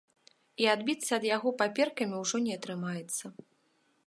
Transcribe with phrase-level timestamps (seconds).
[0.63, 3.25] І адбіцца ад яго паперкамі ўжо не атрымаецца.